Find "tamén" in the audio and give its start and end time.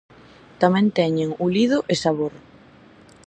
0.61-0.85